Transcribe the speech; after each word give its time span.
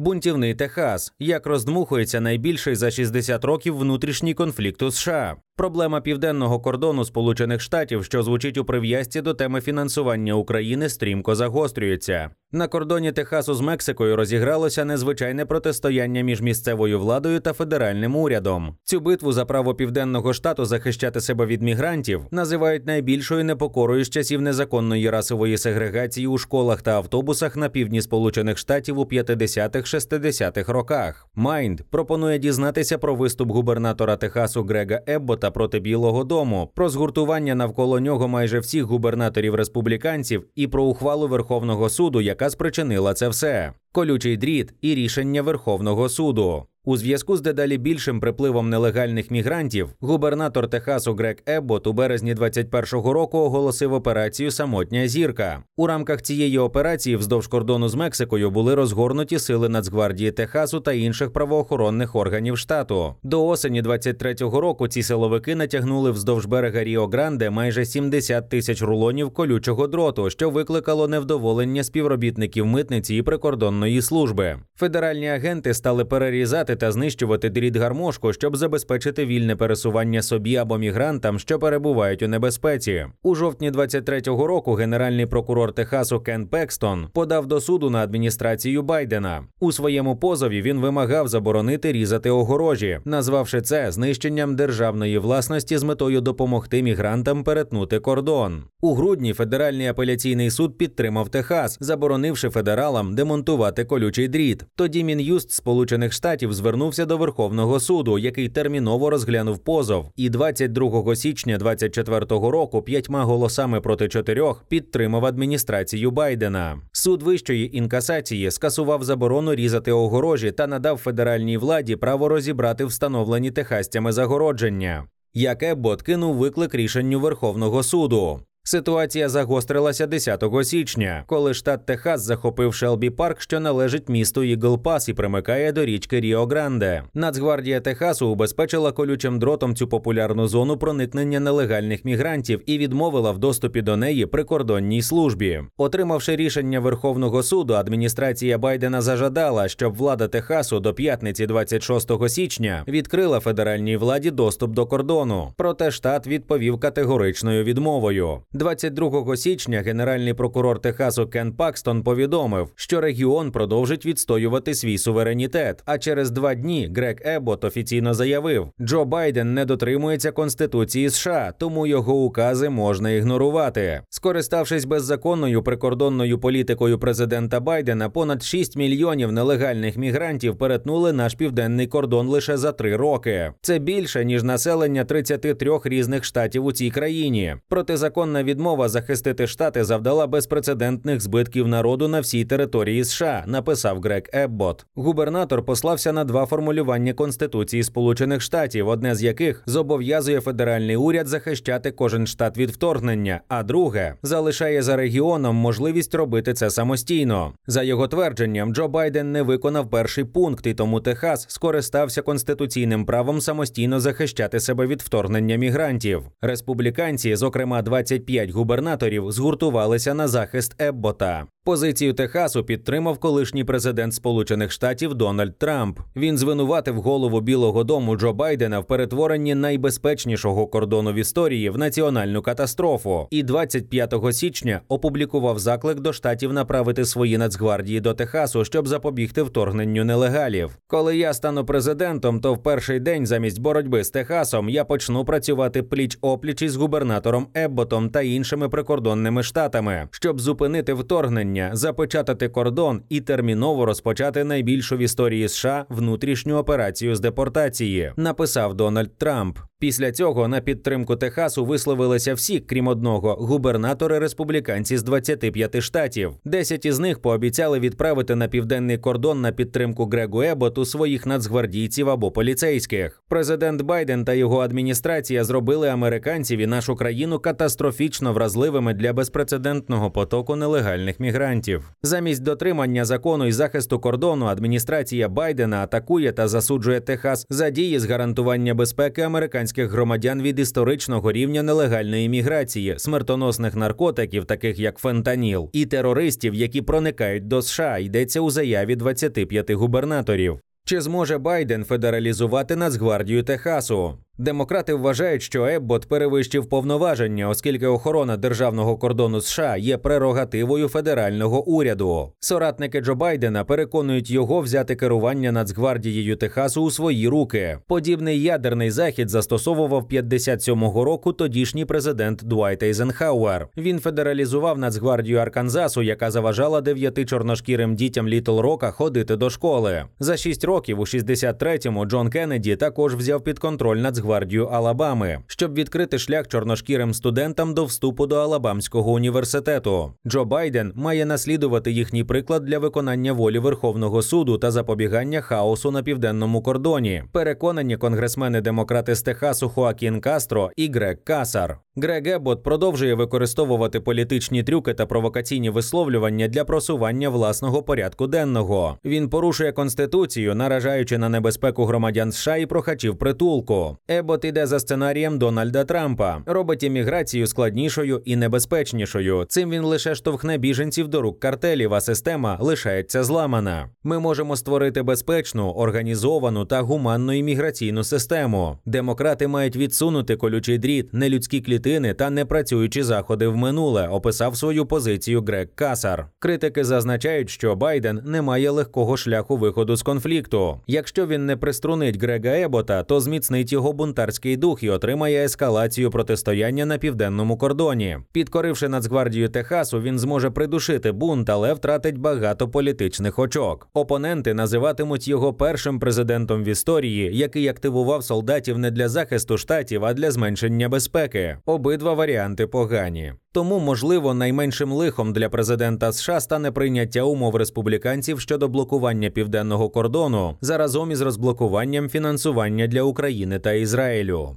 Бунтівний 0.00 0.54
Техас, 0.54 1.12
як 1.18 1.46
роздмухується 1.46 2.20
найбільший 2.20 2.74
за 2.74 2.90
60 2.90 3.44
років 3.44 3.78
внутрішній 3.78 4.34
конфлікт 4.34 4.82
у 4.82 4.90
США. 4.90 5.36
Проблема 5.60 6.00
південного 6.00 6.60
кордону 6.60 7.04
Сполучених 7.04 7.60
Штатів, 7.60 8.04
що 8.04 8.22
звучить 8.22 8.58
у 8.58 8.64
прив'язці 8.64 9.20
до 9.20 9.34
теми 9.34 9.60
фінансування 9.60 10.34
України, 10.34 10.88
стрімко 10.88 11.34
загострюється. 11.34 12.30
На 12.52 12.68
кордоні 12.68 13.12
Техасу 13.12 13.54
з 13.54 13.60
Мексикою 13.60 14.16
розігралося 14.16 14.84
незвичайне 14.84 15.46
протистояння 15.46 16.20
між 16.20 16.40
місцевою 16.40 16.98
владою 16.98 17.40
та 17.40 17.52
федеральним 17.52 18.16
урядом. 18.16 18.76
Цю 18.84 19.00
битву 19.00 19.32
за 19.32 19.44
право 19.44 19.74
південного 19.74 20.32
штату 20.32 20.64
захищати 20.64 21.20
себе 21.20 21.46
від 21.46 21.62
мігрантів 21.62 22.22
називають 22.30 22.86
найбільшою 22.86 23.44
непокорою 23.44 24.04
з 24.04 24.10
часів 24.10 24.42
незаконної 24.42 25.10
расової 25.10 25.58
сегрегації 25.58 26.26
у 26.26 26.38
школах 26.38 26.82
та 26.82 26.90
автобусах 26.90 27.56
на 27.56 27.68
півдні 27.68 28.02
Сполучених 28.02 28.58
Штатів 28.58 28.98
у 28.98 29.04
50-60-х 29.04 30.72
роках. 30.72 31.28
Майнд 31.34 31.80
пропонує 31.90 32.38
дізнатися 32.38 32.98
про 32.98 33.14
виступ 33.14 33.50
губернатора 33.50 34.16
Техасу 34.16 34.62
Грега 34.62 35.00
Еббота 35.06 35.49
проти 35.50 35.80
Білого 35.80 36.24
Дому, 36.24 36.70
про 36.74 36.88
згуртування 36.88 37.54
навколо 37.54 38.00
нього 38.00 38.28
майже 38.28 38.58
всіх 38.58 38.84
губернаторів 38.84 39.54
республіканців 39.54 40.46
і 40.54 40.66
про 40.66 40.84
ухвалу 40.84 41.28
Верховного 41.28 41.88
суду, 41.88 42.20
яка 42.20 42.50
спричинила 42.50 43.14
це 43.14 43.28
все. 43.28 43.72
Колючий 43.92 44.36
дріт 44.36 44.74
і 44.80 44.94
рішення 44.94 45.42
Верховного 45.42 46.08
суду. 46.08 46.64
У 46.84 46.96
зв'язку 46.96 47.36
з 47.36 47.40
дедалі 47.40 47.78
більшим 47.78 48.20
припливом 48.20 48.70
нелегальних 48.70 49.30
мігрантів, 49.30 49.88
губернатор 50.00 50.68
Техасу 50.68 51.14
Грег 51.14 51.36
Еббот 51.46 51.86
у 51.86 51.92
березні 51.92 52.34
21-го 52.34 53.12
року 53.12 53.38
оголосив 53.38 53.92
операцію 53.92 54.50
Самотня 54.50 55.08
зірка. 55.08 55.62
У 55.76 55.86
рамках 55.86 56.22
цієї 56.22 56.58
операції 56.58 57.16
вздовж 57.16 57.46
кордону 57.46 57.88
з 57.88 57.94
Мексикою 57.94 58.50
були 58.50 58.74
розгорнуті 58.74 59.38
сили 59.38 59.68
Нацгвардії 59.68 60.32
Техасу 60.32 60.80
та 60.80 60.92
інших 60.92 61.32
правоохоронних 61.32 62.16
органів 62.16 62.58
штату. 62.58 63.14
До 63.22 63.46
осені 63.46 63.82
23-го 63.82 64.60
року 64.60 64.88
ці 64.88 65.02
силовики 65.02 65.54
натягнули 65.54 66.10
вздовж 66.10 66.46
берега 66.46 66.84
Ріо 66.84 67.06
Гранде 67.06 67.50
майже 67.50 67.84
70 67.84 68.48
тисяч 68.48 68.82
рулонів 68.82 69.30
колючого 69.30 69.86
дроту, 69.86 70.30
що 70.30 70.50
викликало 70.50 71.08
невдоволення 71.08 71.84
співробітників 71.84 72.66
митниці 72.66 73.14
і 73.14 73.22
прикордонної 73.22 74.02
служби. 74.02 74.58
Федеральні 74.76 75.28
агенти 75.28 75.74
стали 75.74 76.04
перерізати 76.04 76.69
та 76.76 76.92
знищувати 76.92 77.50
дріт 77.50 77.76
гармошку, 77.76 78.32
щоб 78.32 78.56
забезпечити 78.56 79.26
вільне 79.26 79.56
пересування 79.56 80.22
собі 80.22 80.56
або 80.56 80.78
мігрантам, 80.78 81.38
що 81.38 81.58
перебувають 81.58 82.22
у 82.22 82.28
небезпеці. 82.28 83.06
У 83.22 83.34
жовтні 83.34 83.70
23-го 83.70 84.46
року 84.46 84.72
генеральний 84.72 85.26
прокурор 85.26 85.72
Техасу 85.72 86.20
Кен 86.20 86.46
Пекстон 86.46 87.06
подав 87.12 87.46
до 87.46 87.60
суду 87.60 87.90
на 87.90 87.98
адміністрацію 87.98 88.82
Байдена. 88.82 89.44
У 89.60 89.72
своєму 89.72 90.16
позові 90.16 90.62
він 90.62 90.80
вимагав 90.80 91.28
заборонити 91.28 91.92
різати 91.92 92.30
огорожі, 92.30 93.00
назвавши 93.04 93.60
це 93.60 93.92
знищенням 93.92 94.56
державної 94.56 95.18
власності 95.18 95.78
з 95.78 95.82
метою 95.82 96.20
допомогти 96.20 96.82
мігрантам 96.82 97.44
перетнути 97.44 97.98
кордон. 97.98 98.64
У 98.80 98.94
грудні 98.94 99.32
федеральний 99.32 99.86
апеляційний 99.86 100.50
суд 100.50 100.78
підтримав 100.78 101.28
Техас, 101.28 101.78
заборонивши 101.80 102.50
федералам 102.50 103.14
демонтувати 103.14 103.84
колючий 103.84 104.28
дріт. 104.28 104.64
Тоді 104.74 105.04
мін'юст 105.04 105.50
Сполучених 105.50 106.12
Штатів 106.12 106.52
звернувся 106.60 107.06
до 107.06 107.16
Верховного 107.16 107.80
суду, 107.80 108.18
який 108.18 108.48
терміново 108.48 109.10
розглянув 109.10 109.58
позов, 109.58 110.10
і 110.16 110.30
22 110.30 111.16
січня 111.16 111.58
24-го 111.58 112.50
року 112.50 112.82
п'ятьма 112.82 113.24
голосами 113.24 113.80
проти 113.80 114.08
чотирьох 114.08 114.64
підтримав 114.68 115.26
адміністрацію 115.26 116.10
Байдена. 116.10 116.80
Суд 116.92 117.22
вищої 117.22 117.76
інкасації 117.76 118.50
скасував 118.50 119.04
заборону 119.04 119.54
різати 119.54 119.92
огорожі 119.92 120.52
та 120.52 120.66
надав 120.66 120.96
федеральній 120.96 121.58
владі 121.58 121.96
право 121.96 122.28
розібрати 122.28 122.84
встановлені 122.84 123.50
техастями 123.50 124.12
загородження. 124.12 125.04
Як 125.34 125.62
Еббот 125.62 126.02
кинув 126.02 126.36
виклик 126.36 126.74
рішенню 126.74 127.20
Верховного 127.20 127.82
суду. 127.82 128.40
Ситуація 128.70 129.28
загострилася 129.28 130.06
10 130.06 130.44
січня, 130.62 131.24
коли 131.26 131.54
штат 131.54 131.86
Техас 131.86 132.22
захопив 132.22 132.74
Шелбі 132.74 133.10
Парк, 133.10 133.40
що 133.40 133.60
належить 133.60 134.08
місту 134.08 134.42
Ігл 134.42 134.82
Пас 134.82 135.08
і 135.08 135.14
примикає 135.14 135.72
до 135.72 135.84
річки 135.84 136.20
Ріо 136.20 136.46
Гранде. 136.46 137.02
Нацгвардія 137.14 137.80
Техасу 137.80 138.28
убезпечила 138.28 138.92
колючим 138.92 139.38
дротом 139.38 139.74
цю 139.74 139.88
популярну 139.88 140.48
зону 140.48 140.76
проникнення 140.76 141.40
нелегальних 141.40 142.04
мігрантів 142.04 142.62
і 142.66 142.78
відмовила 142.78 143.30
в 143.30 143.38
доступі 143.38 143.82
до 143.82 143.96
неї 143.96 144.26
прикордонній 144.26 145.02
службі. 145.02 145.62
Отримавши 145.76 146.36
рішення 146.36 146.80
Верховного 146.80 147.42
суду, 147.42 147.74
адміністрація 147.74 148.58
Байдена 148.58 149.00
зажадала, 149.00 149.68
щоб 149.68 149.96
влада 149.96 150.28
Техасу 150.28 150.80
до 150.80 150.94
п'ятниці 150.94 151.46
26 151.46 152.28
січня 152.28 152.84
відкрила 152.88 153.40
федеральній 153.40 153.96
владі 153.96 154.30
доступ 154.30 154.70
до 154.70 154.86
кордону. 154.86 155.52
Проте 155.56 155.90
штат 155.90 156.26
відповів 156.26 156.80
категоричною 156.80 157.64
відмовою. 157.64 158.42
22 158.52 159.36
січня 159.36 159.80
генеральний 159.80 160.34
прокурор 160.34 160.80
Техасу 160.80 161.26
Кен 161.26 161.52
Пакстон 161.52 162.02
повідомив, 162.02 162.72
що 162.74 163.00
регіон 163.00 163.52
продовжить 163.52 164.06
відстоювати 164.06 164.74
свій 164.74 164.98
суверенітет. 164.98 165.82
А 165.86 165.98
через 165.98 166.30
два 166.30 166.54
дні 166.54 166.92
Грег 166.96 167.16
Еббот 167.24 167.64
офіційно 167.64 168.14
заявив, 168.14 168.68
Джо 168.80 169.04
Байден 169.04 169.54
не 169.54 169.64
дотримується 169.64 170.32
конституції 170.32 171.10
США, 171.10 171.52
тому 171.58 171.86
його 171.86 172.24
укази 172.24 172.68
можна 172.68 173.10
ігнорувати. 173.10 174.02
Скориставшись 174.08 174.84
беззаконною 174.84 175.62
прикордонною 175.62 176.38
політикою 176.38 176.98
президента 176.98 177.60
Байдена, 177.60 178.10
понад 178.10 178.42
6 178.42 178.76
мільйонів 178.76 179.32
нелегальних 179.32 179.96
мігрантів 179.96 180.58
перетнули 180.58 181.12
наш 181.12 181.34
південний 181.34 181.86
кордон 181.86 182.28
лише 182.28 182.56
за 182.56 182.72
три 182.72 182.96
роки. 182.96 183.52
Це 183.60 183.78
більше 183.78 184.24
ніж 184.24 184.42
населення 184.42 185.04
33 185.04 185.80
різних 185.84 186.24
штатів 186.24 186.64
у 186.64 186.72
цій 186.72 186.90
країні. 186.90 187.56
Протизаконна 187.68 188.39
відмова 188.42 188.88
захистити 188.88 189.46
штати 189.46 189.84
завдала 189.84 190.26
безпрецедентних 190.26 191.20
збитків 191.20 191.68
народу 191.68 192.08
на 192.08 192.20
всій 192.20 192.44
території 192.44 193.04
США, 193.04 193.44
написав 193.46 194.00
Грег 194.00 194.22
Еббот. 194.32 194.86
Губернатор 194.94 195.64
послався 195.64 196.12
на 196.12 196.24
два 196.24 196.46
формулювання 196.46 197.12
Конституції 197.12 197.82
Сполучених 197.82 198.42
Штатів, 198.42 198.88
одне 198.88 199.14
з 199.14 199.22
яких 199.22 199.62
зобов'язує 199.66 200.40
федеральний 200.40 200.96
уряд 200.96 201.26
захищати 201.26 201.90
кожен 201.90 202.26
штат 202.26 202.58
від 202.58 202.70
вторгнення, 202.70 203.40
а 203.48 203.62
друге 203.62 204.14
залишає 204.22 204.82
за 204.82 204.96
регіоном 204.96 205.56
можливість 205.56 206.14
робити 206.14 206.54
це 206.54 206.70
самостійно. 206.70 207.52
За 207.66 207.82
його 207.82 208.08
твердженням, 208.08 208.74
Джо 208.74 208.88
Байден 208.88 209.32
не 209.32 209.42
виконав 209.42 209.90
перший 209.90 210.24
пункт, 210.24 210.66
і 210.66 210.74
тому 210.74 211.00
Техас 211.00 211.46
скористався 211.48 212.22
конституційним 212.22 213.04
правом 213.04 213.40
самостійно 213.40 214.00
захищати 214.00 214.60
себе 214.60 214.86
від 214.86 215.02
вторгнення 215.02 215.56
мігрантів. 215.56 216.22
Республіканці, 216.40 217.36
зокрема 217.36 217.82
25 217.82 218.29
губернаторів, 218.50 219.32
згуртувалися 219.32 220.14
на 220.14 220.28
захист 220.28 220.82
Еббота. 220.82 221.46
Позицію 221.70 222.14
Техасу 222.14 222.64
підтримав 222.64 223.18
колишній 223.18 223.64
президент 223.64 224.14
Сполучених 224.14 224.72
Штатів 224.72 225.14
Дональд 225.14 225.58
Трамп. 225.58 226.00
Він 226.16 226.38
звинуватив 226.38 227.00
голову 227.00 227.40
Білого 227.40 227.84
Дому 227.84 228.16
Джо 228.16 228.32
Байдена 228.32 228.80
в 228.80 228.86
перетворенні 228.86 229.54
найбезпечнішого 229.54 230.66
кордону 230.66 231.12
в 231.12 231.14
історії 231.14 231.70
в 231.70 231.78
національну 231.78 232.42
катастрофу. 232.42 233.28
І 233.30 233.42
25 233.42 234.14
січня 234.32 234.80
опублікував 234.88 235.58
заклик 235.58 236.00
до 236.00 236.12
штатів 236.12 236.52
направити 236.52 237.04
свої 237.04 237.38
нацгвардії 237.38 238.00
до 238.00 238.14
Техасу, 238.14 238.64
щоб 238.64 238.88
запобігти 238.88 239.42
вторгненню 239.42 240.04
нелегалів. 240.04 240.78
Коли 240.86 241.16
я 241.16 241.34
стану 241.34 241.64
президентом, 241.64 242.40
то 242.40 242.54
в 242.54 242.62
перший 242.62 243.00
день 243.00 243.26
замість 243.26 243.60
боротьби 243.60 244.04
з 244.04 244.10
Техасом 244.10 244.68
я 244.68 244.84
почну 244.84 245.24
працювати 245.24 245.82
пліч 245.82 246.18
опліч 246.20 246.62
із 246.62 246.76
губернатором 246.76 247.46
Ебботом 247.54 248.10
та 248.10 248.20
іншими 248.22 248.68
прикордонними 248.68 249.42
штатами, 249.42 250.08
щоб 250.10 250.40
зупинити 250.40 250.94
вторгнення, 250.94 251.59
запечатати 251.72 252.48
кордон 252.48 253.02
і 253.08 253.20
терміново 253.20 253.84
розпочати 253.84 254.44
найбільшу 254.44 254.96
в 254.96 255.00
історії 255.00 255.48
США 255.48 255.86
внутрішню 255.88 256.56
операцію 256.56 257.14
з 257.14 257.20
депортації, 257.20 258.12
написав 258.16 258.74
Дональд 258.74 259.18
Трамп. 259.18 259.58
Після 259.80 260.12
цього 260.12 260.48
на 260.48 260.60
підтримку 260.60 261.16
Техасу 261.16 261.64
висловилися 261.64 262.34
всі, 262.34 262.60
крім 262.60 262.86
одного, 262.86 263.34
губернатори 263.34 264.18
республіканці 264.18 264.96
з 264.96 265.02
25 265.02 265.80
штатів. 265.80 266.32
Десять 266.44 266.84
із 266.84 266.98
них 266.98 267.18
пообіцяли 267.18 267.80
відправити 267.80 268.34
на 268.34 268.48
південний 268.48 268.98
кордон 268.98 269.40
на 269.40 269.52
підтримку 269.52 270.06
Грегу 270.06 270.42
Еботу 270.42 270.84
своїх 270.84 271.26
нацгвардійців 271.26 272.08
або 272.08 272.30
поліцейських. 272.30 273.22
Президент 273.28 273.82
Байден 273.82 274.24
та 274.24 274.34
його 274.34 274.60
адміністрація 274.60 275.44
зробили 275.44 275.88
американців 275.88 276.58
і 276.58 276.66
нашу 276.66 276.96
країну 276.96 277.38
катастрофічно 277.38 278.32
вразливими 278.32 278.94
для 278.94 279.12
безпрецедентного 279.12 280.10
потоку 280.10 280.56
нелегальних 280.56 281.20
мігрантів. 281.20 281.90
Замість 282.02 282.42
дотримання 282.42 283.04
закону 283.04 283.46
і 283.46 283.52
захисту 283.52 283.98
кордону 283.98 284.46
адміністрація 284.46 285.28
Байдена 285.28 285.82
атакує 285.82 286.32
та 286.32 286.48
засуджує 286.48 287.00
Техас 287.00 287.46
за 287.50 287.70
дії 287.70 287.98
з 287.98 288.04
гарантування 288.04 288.74
безпеки 288.74 289.22
американських 289.22 289.69
американських 289.70 289.90
громадян 289.90 290.42
від 290.42 290.58
історичного 290.58 291.32
рівня 291.32 291.62
нелегальної 291.62 292.28
міграції, 292.28 292.94
смертоносних 292.98 293.76
наркотиків, 293.76 294.44
таких 294.44 294.78
як 294.78 294.98
фентаніл, 294.98 295.70
і 295.72 295.86
терористів, 295.86 296.54
які 296.54 296.82
проникають 296.82 297.48
до 297.48 297.62
США, 297.62 297.98
йдеться 297.98 298.40
у 298.40 298.50
заяві 298.50 298.96
25 298.96 299.70
губернаторів. 299.70 300.60
Чи 300.84 301.00
зможе 301.00 301.38
Байден 301.38 301.84
федералізувати 301.84 302.76
Нацгвардію 302.76 303.42
Техасу? 303.42 304.18
Демократи 304.40 304.94
вважають, 304.94 305.42
що 305.42 305.66
Еббот 305.66 306.08
перевищив 306.08 306.66
повноваження, 306.66 307.48
оскільки 307.48 307.86
охорона 307.86 308.36
державного 308.36 308.96
кордону 308.96 309.40
США 309.40 309.76
є 309.76 309.98
прерогативою 309.98 310.88
федерального 310.88 311.64
уряду. 311.64 312.32
Соратники 312.40 313.00
Джо 313.00 313.14
Байдена 313.14 313.64
переконують 313.64 314.30
його 314.30 314.60
взяти 314.60 314.96
керування 314.96 315.52
Нацгвардією 315.52 316.36
Техасу 316.36 316.82
у 316.82 316.90
свої 316.90 317.28
руки. 317.28 317.78
Подібний 317.86 318.42
ядерний 318.42 318.90
захід 318.90 319.28
застосовував 319.28 320.06
57-го 320.10 321.04
року 321.04 321.32
тодішній 321.32 321.84
президент 321.84 322.44
Дуайт 322.44 322.82
Ейзенхауер. 322.82 323.68
Він 323.76 323.98
федералізував 323.98 324.78
Нацгвардію 324.78 325.38
Арканзасу, 325.38 326.02
яка 326.02 326.30
заважала 326.30 326.80
дев'яти 326.80 327.24
чорношкірим 327.24 327.94
дітям 327.94 328.28
Літл 328.28 328.60
Рока 328.60 328.90
ходити 328.90 329.36
до 329.36 329.50
школи. 329.50 330.04
За 330.18 330.36
шість 330.36 330.64
років 330.64 331.00
у 331.00 331.04
63-му 331.04 332.06
Джон 332.06 332.30
Кеннеді 332.30 332.76
також 332.76 333.14
взяв 333.14 333.44
під 333.44 333.58
контроль 333.58 333.98
Нацгвардію 333.98 334.29
Нацгвардію 334.30 334.66
Алабами, 334.66 335.38
щоб 335.46 335.74
відкрити 335.74 336.18
шлях 336.18 336.48
чорношкірим 336.48 337.14
студентам 337.14 337.74
до 337.74 337.84
вступу 337.84 338.26
до 338.26 338.36
Алабамського 338.36 339.12
університету. 339.12 340.12
Джо 340.26 340.44
Байден 340.44 340.92
має 340.94 341.26
наслідувати 341.26 341.92
їхній 341.92 342.24
приклад 342.24 342.64
для 342.64 342.78
виконання 342.78 343.32
волі 343.32 343.58
Верховного 343.58 344.22
суду 344.22 344.58
та 344.58 344.70
запобігання 344.70 345.40
хаосу 345.40 345.90
на 345.90 346.02
південному 346.02 346.62
кордоні. 346.62 347.22
Переконані 347.32 347.96
конгресмени 347.96 348.60
демократи 348.60 349.14
з 349.14 349.22
Техасу 349.22 349.68
Хоакін 349.68 350.20
Кастро 350.20 350.70
і 350.76 350.90
Грег 350.90 351.16
Касар. 351.24 351.78
Грег 351.96 352.26
Еббот 352.26 352.62
продовжує 352.62 353.14
використовувати 353.14 354.00
політичні 354.00 354.62
трюки 354.62 354.94
та 354.94 355.06
провокаційні 355.06 355.70
висловлювання 355.70 356.48
для 356.48 356.64
просування 356.64 357.28
власного 357.28 357.82
порядку 357.82 358.26
денного. 358.26 358.98
Він 359.04 359.28
порушує 359.28 359.72
конституцію, 359.72 360.54
наражаючи 360.54 361.18
на 361.18 361.28
небезпеку 361.28 361.84
громадян 361.84 362.32
США 362.32 362.56
і 362.56 362.66
прохачів 362.66 363.18
притулку. 363.18 363.96
Ебот 364.20 364.44
іде 364.44 364.66
за 364.66 364.80
сценарієм 364.80 365.38
Дональда 365.38 365.84
Трампа, 365.84 366.42
робить 366.46 366.82
імміграцію 366.82 367.46
складнішою 367.46 368.22
і 368.24 368.36
небезпечнішою. 368.36 369.44
Цим 369.48 369.70
він 369.70 369.82
лише 369.82 370.14
штовхне 370.14 370.58
біженців 370.58 371.08
до 371.08 371.20
рук 371.20 371.40
картелів, 371.40 371.94
а 371.94 372.00
система 372.00 372.58
лишається 372.60 373.24
зламана. 373.24 373.88
Ми 374.04 374.18
можемо 374.18 374.56
створити 374.56 375.02
безпечну, 375.02 375.70
організовану 375.70 376.64
та 376.64 376.80
гуманну 376.80 377.32
імміграційну 377.32 378.04
систему. 378.04 378.78
Демократи 378.86 379.48
мають 379.48 379.76
відсунути 379.76 380.36
колючий 380.36 380.78
дріт, 380.78 381.14
нелюдські 381.14 381.60
клітини 381.60 382.14
та 382.14 382.30
непрацюючі 382.30 383.02
заходи 383.02 383.46
в 383.46 383.56
минуле. 383.56 384.08
Описав 384.08 384.56
свою 384.56 384.86
позицію 384.86 385.42
Грег 385.42 385.68
Касар. 385.74 386.28
Критики 386.38 386.84
зазначають, 386.84 387.50
що 387.50 387.76
Байден 387.76 388.20
не 388.24 388.42
має 388.42 388.70
легкого 388.70 389.16
шляху 389.16 389.56
виходу 389.56 389.96
з 389.96 390.02
конфлікту. 390.02 390.80
Якщо 390.86 391.26
він 391.26 391.46
не 391.46 391.56
приструнить 391.56 392.22
Грега 392.22 392.56
Ебота, 392.56 393.02
то 393.02 393.20
зміцнить 393.20 393.72
його 393.72 393.92
бунтарський 394.00 394.56
дух 394.56 394.82
і 394.82 394.90
отримає 394.90 395.44
ескалацію 395.44 396.10
протистояння 396.10 396.86
на 396.86 396.98
південному 396.98 397.56
кордоні. 397.56 398.18
Підкоривши 398.32 398.88
Нацгвардію 398.88 399.48
Техасу, 399.48 400.00
він 400.00 400.18
зможе 400.18 400.50
придушити 400.50 401.12
бунт, 401.12 401.50
але 401.50 401.74
втратить 401.74 402.18
багато 402.18 402.68
політичних 402.68 403.38
очок. 403.38 403.88
Опоненти 403.94 404.54
називатимуть 404.54 405.28
його 405.28 405.54
першим 405.54 405.98
президентом 405.98 406.64
в 406.64 406.68
історії, 406.68 407.36
який 407.36 407.68
активував 407.68 408.24
солдатів 408.24 408.78
не 408.78 408.90
для 408.90 409.08
захисту 409.08 409.58
штатів, 409.58 410.04
а 410.04 410.14
для 410.14 410.30
зменшення 410.30 410.88
безпеки. 410.88 411.56
Обидва 411.66 412.14
варіанти 412.14 412.66
погані. 412.66 413.34
Тому, 413.52 413.78
можливо, 413.78 414.34
найменшим 414.34 414.92
лихом 414.92 415.32
для 415.32 415.48
президента 415.48 416.12
США 416.12 416.40
стане 416.40 416.72
прийняття 416.72 417.22
умов 417.22 417.56
республіканців 417.56 418.40
щодо 418.40 418.68
блокування 418.68 419.30
південного 419.30 419.90
кордону 419.90 420.56
заразом 420.60 421.10
із 421.10 421.20
розблокуванням 421.20 422.08
фінансування 422.08 422.86
для 422.86 423.02
України 423.02 423.58
та 423.58 423.72
Ізраїлю. 423.72 424.56